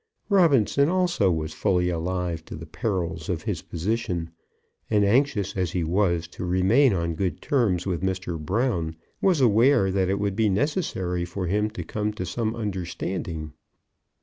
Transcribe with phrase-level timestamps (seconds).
[0.29, 4.31] Robinson also was fully alive to the perils of his position,
[4.89, 8.39] and anxious as he was to remain on good terms with Mr.
[8.39, 13.53] Brown, was aware that it would be necessary for him to come to some understanding.